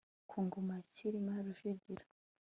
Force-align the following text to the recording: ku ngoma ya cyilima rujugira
ku 0.29 0.37
ngoma 0.45 0.73
ya 0.79 0.85
cyilima 0.93 1.33
rujugira 1.45 2.03